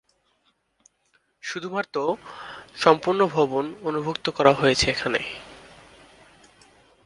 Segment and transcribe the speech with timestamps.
[1.43, 1.95] শুধুমাত্র
[2.75, 5.21] সম্পন্ন ভবন অন্তর্ভুক্ত করা হয়েছে এখানে।